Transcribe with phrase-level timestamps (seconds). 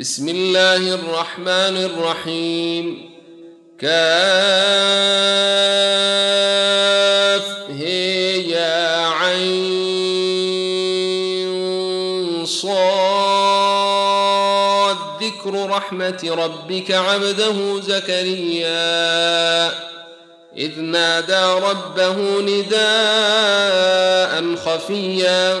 [0.00, 3.10] بسم الله الرحمن الرحيم.
[3.80, 3.86] كاف
[7.70, 9.56] هي يا عين
[12.46, 13.76] صاد.
[15.22, 19.66] ذكر رحمة ربك عبده زكريا.
[20.56, 23.56] إذ نادى ربه نداء
[24.56, 25.60] خفيا.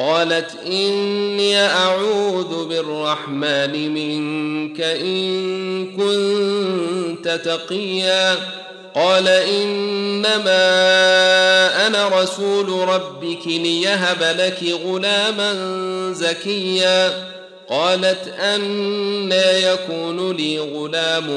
[0.00, 8.36] قالت إني أعوذ بالرحمن منك إن كنت تقيا.
[8.94, 10.56] قال إنما
[11.86, 15.52] أنا رسول ربك ليهب لك غلاما
[16.12, 17.12] زكيا.
[17.68, 21.30] قالت أنا يكون لي غلام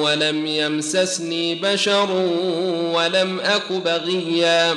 [0.00, 2.10] ولم يمسسني بشر
[2.94, 4.76] ولم أك بغيا.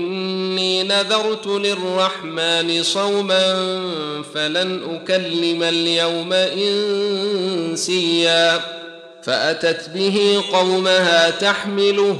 [0.87, 3.55] نذرت للرحمن صوما
[4.35, 6.33] فلن أكلم اليوم
[7.63, 8.59] إنسيا
[9.23, 12.17] فأتت به قومها تحمله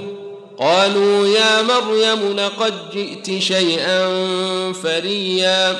[0.59, 4.07] قالوا يا مريم لقد جئت شيئا
[4.73, 5.75] فريا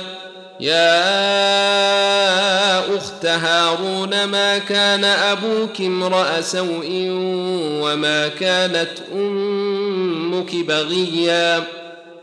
[0.59, 1.01] يا
[2.97, 7.07] أخت هارون ما كان أبوك امرأ سوء
[7.81, 11.63] وما كانت أمك بغيا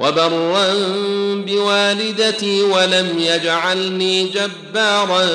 [0.00, 0.74] وبرا
[1.46, 5.26] بوالدتي ولم يجعلني جبارا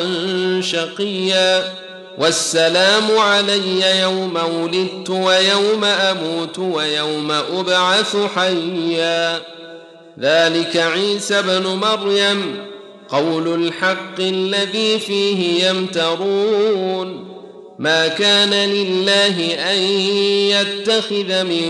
[0.61, 1.73] شقيا.
[2.17, 9.41] والسلام علي يوم ولدت ويوم أموت ويوم أبعث حيا.
[10.19, 12.65] ذلك عيسى ابن مريم
[13.09, 17.35] قول الحق الذي فيه يمترون.
[17.79, 19.77] ما كان لله أن
[20.55, 21.67] يتخذ من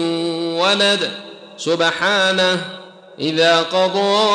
[0.59, 1.11] ولد
[1.57, 2.84] سبحانه
[3.19, 4.25] إذا قضى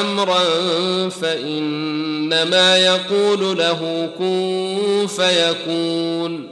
[0.00, 0.38] أمرا
[1.08, 6.48] فإنما يقول له كن فيكون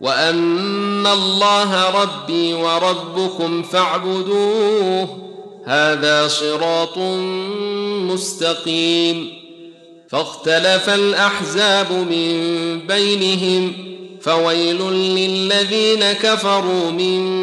[0.00, 5.18] وأن الله ربي وربكم فاعبدوه
[5.64, 6.98] هذا صراط
[8.12, 9.32] مستقيم
[10.10, 13.72] فاختلف الأحزاب من بينهم
[14.20, 17.42] فويل للذين كفروا من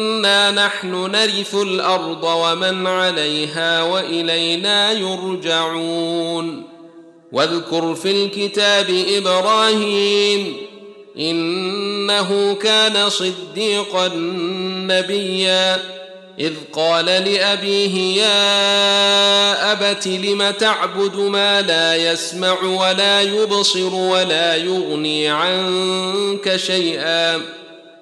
[0.55, 6.63] نحن نرث الأرض ومن عليها وإلينا يرجعون.
[7.31, 10.57] واذكر في الكتاب إبراهيم
[11.17, 14.11] إنه كان صديقا
[14.87, 15.79] نبيا.
[16.39, 26.55] إذ قال لأبيه يا أبت لم تعبد ما لا يسمع ولا يبصر ولا يغني عنك
[26.55, 27.60] شيئا؟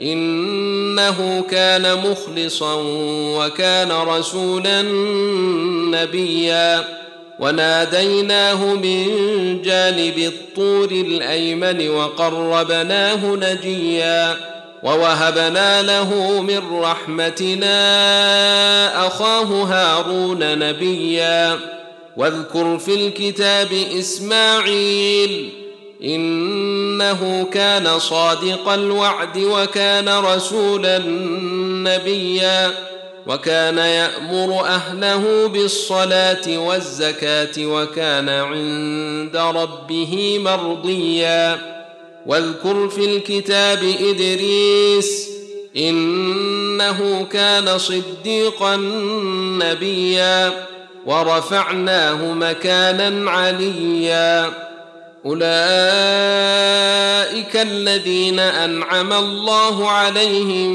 [0.00, 2.74] إنه كان مخلصا
[3.36, 4.82] وكان رسولا
[6.02, 6.84] نبيا.
[7.38, 9.06] وناديناه من
[9.62, 14.36] جانب الطور الأيمن وقربناه نجيا.
[14.82, 17.76] ووهبنا له من رحمتنا
[19.06, 21.58] أخاه هارون نبيا.
[22.16, 25.63] واذكر في الكتاب إسماعيل
[26.04, 30.98] إنه كان صادق الوعد وكان رسولا
[31.88, 32.70] نبيا
[33.26, 41.58] وكان يأمر أهله بالصلاة والزكاة وكان عند ربه مرضيا.
[42.26, 45.28] واذكر في الكتاب إدريس
[45.76, 48.76] إنه كان صديقا
[49.62, 50.52] نبيا
[51.06, 54.64] ورفعناه مكانا عليا.
[55.26, 55.44] أولئك
[57.56, 60.70] الذين أنعم الله عليهم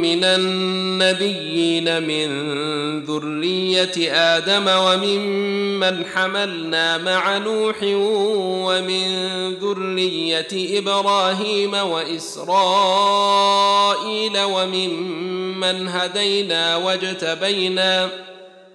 [0.00, 2.30] من النبيين من
[3.04, 9.04] ذرية آدم وممن حملنا مع نوح ومن
[9.54, 12.42] ذرية إبراهيم وإسرائيل
[14.38, 18.08] وممن هدينا واجتبينا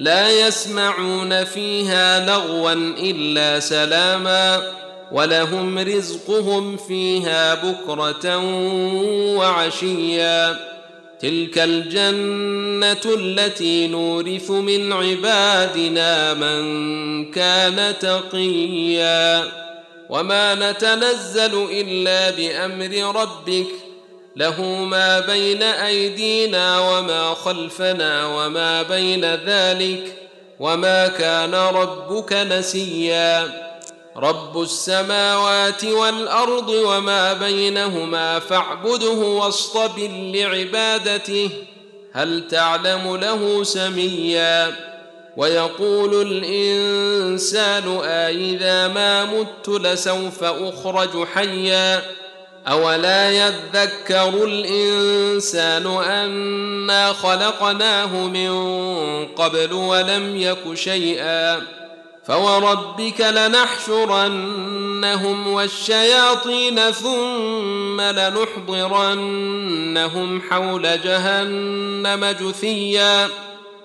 [0.00, 4.72] لا يسمعون فيها لغوا إلا سلاما
[5.12, 8.36] ولهم رزقهم فيها بكرة
[9.36, 10.56] وعشيا.
[11.20, 19.44] تلك الجنة التي نورث من عبادنا من كان تقيا.
[20.08, 23.89] وما نتنزل إلا بأمر ربك
[24.36, 30.16] له ما بين أيدينا وما خلفنا وما بين ذلك
[30.60, 33.70] وما كان ربك نسيا.
[34.16, 41.50] رب السماوات والأرض وما بينهما فاعبده واصطبر لعبادته.
[42.12, 44.76] هل تعلم له سميا؟
[45.36, 52.02] ويقول الإنسان أإذا ما مت لسوف أخرج حيا.
[52.68, 58.50] أولا يذكر الإنسان أنا خلقناه من
[59.26, 61.60] قبل ولم يك شيئا
[62.26, 64.66] فوربك لنحشرنهم
[65.46, 69.20] والشياطين ثم لنحضرنهم
[70.50, 73.28] حول جهنم جثيا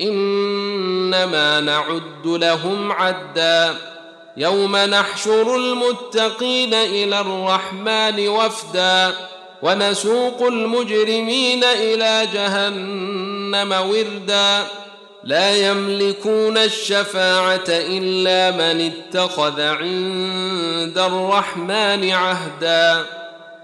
[0.00, 3.74] إنما نعد لهم عدا.
[4.36, 9.12] يوم نحشر المتقين إلى الرحمن وفدا.
[9.62, 14.66] ونسوق المجرمين إلى جهنم وردا.
[15.24, 23.04] لا يملكون الشفاعة إلا من اتخذ عند الرحمن عهدا.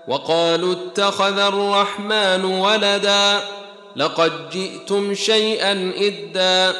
[0.08, 3.40] وقالوا اتخذ الرحمن ولدا.
[3.96, 6.75] لقد جئتم شيئا إدا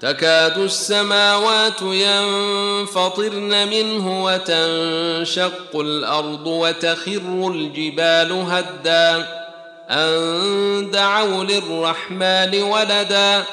[0.00, 9.26] تكاد السماوات ينفطرن منه وتنشق الأرض وتخر الجبال هدا
[9.90, 13.44] أن دعوا للرحمن ولدا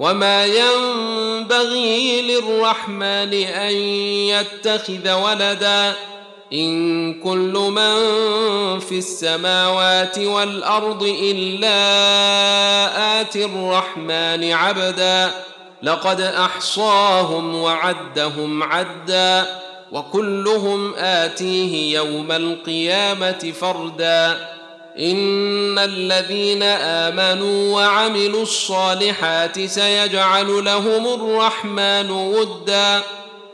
[0.00, 3.74] وما ينبغي للرحمن أن
[4.32, 5.94] يتخذ ولدا
[6.52, 7.94] إن كل من
[8.80, 11.70] في السماوات والأرض إلا
[13.20, 15.30] اتي الرحمن عبدا
[15.82, 19.46] لقد أحصاهم وعدهم عدا
[19.92, 24.48] وكلهم آتيه يوم القيامة فردا
[24.98, 33.02] إن الذين آمنوا وعملوا الصالحات سيجعل لهم الرحمن ودا